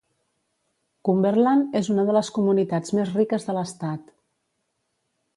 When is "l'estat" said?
3.59-4.09